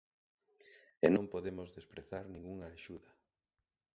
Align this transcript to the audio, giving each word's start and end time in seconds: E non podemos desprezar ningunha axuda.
E 1.05 1.07
non 1.15 1.31
podemos 1.33 1.69
desprezar 1.77 2.25
ningunha 2.27 2.67
axuda. 2.73 3.09